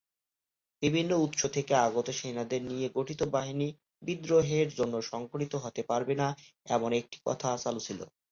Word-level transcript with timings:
বিভিন্ন 0.81 1.11
উৎস 1.25 1.41
থেকে 1.55 1.73
আগত 1.87 2.07
সেনাদের 2.19 2.61
নিয়ে 2.69 2.87
গঠিত 2.97 3.21
বাহিনী 3.33 3.67
বিদ্রোহের 4.03 4.67
জন্য 4.77 4.93
সংগঠিত 5.11 5.53
হতে 5.63 5.81
পারবে 5.89 6.13
না 6.15 6.27
এমন 6.67 6.89
একটা 6.99 7.17
কথা 7.27 7.49
চালু 7.63 7.81
ছিল। 7.87 7.99